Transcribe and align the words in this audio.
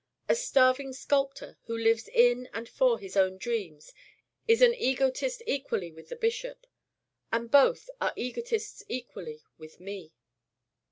A 0.27 0.33
starving 0.33 0.93
sculptor 0.93 1.59
who 1.65 1.77
lives 1.77 2.07
in 2.07 2.49
and 2.55 2.67
for 2.67 2.97
his 2.97 3.15
own 3.15 3.37
dreams 3.37 3.93
is 4.47 4.63
an 4.63 4.73
Egotist 4.73 5.43
equally 5.45 5.91
with 5.91 6.09
the 6.09 6.15
bishop. 6.15 6.65
And 7.31 7.51
both 7.51 7.87
are 8.01 8.11
Egotists 8.15 8.83
equally 8.87 9.43
with 9.59 9.79
me. 9.79 10.11